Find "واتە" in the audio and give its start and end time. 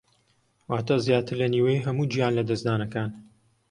0.69-0.95